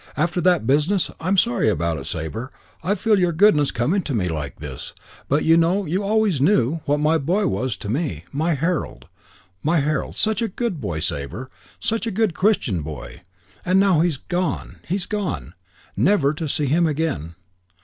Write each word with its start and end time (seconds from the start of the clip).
After 0.17 0.41
that 0.41 0.65
business. 0.65 1.11
I'm 1.19 1.37
sorry 1.37 1.69
about 1.69 1.99
it, 1.99 2.07
Sabre. 2.07 2.51
I 2.81 2.95
feel 2.95 3.19
your 3.19 3.31
goodness 3.31 3.69
coming 3.69 4.01
to 4.01 4.15
me 4.15 4.29
like 4.29 4.55
this. 4.59 4.95
But 5.27 5.45
you 5.45 5.57
know, 5.57 5.85
you 5.85 6.03
always 6.03 6.41
knew, 6.41 6.77
what 6.85 6.99
my 6.99 7.19
boy 7.19 7.45
was 7.45 7.75
to 7.77 7.87
me. 7.87 8.25
My 8.31 8.55
Harold. 8.55 9.05
My 9.61 9.77
Harold. 9.79 10.15
Such 10.15 10.41
a 10.41 10.47
good 10.47 10.81
boy, 10.81 11.01
Sabre. 11.01 11.51
Such 11.79 12.07
a 12.07 12.11
good, 12.11 12.33
Christian 12.33 12.81
boy. 12.81 13.21
And 13.63 13.79
now 13.79 13.99
he's 13.99 14.17
gone, 14.17 14.77
he's 14.87 15.05
gone. 15.05 15.53
Never 15.95 16.33
to 16.33 16.49
see 16.49 16.65
him 16.65 16.87
again. 16.87 17.35